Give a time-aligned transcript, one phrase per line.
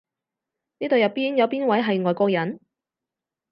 [0.79, 2.59] 呢度入邊有邊位係外國人？